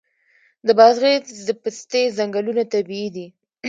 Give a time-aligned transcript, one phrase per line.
[0.65, 3.27] د بادغیس د پستې ځنګلونه طبیعي دي.